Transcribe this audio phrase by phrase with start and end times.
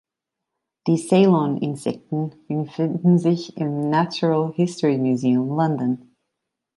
[0.87, 6.15] Die Ceylon-Insekten befinden sich im Natural History Museum, London.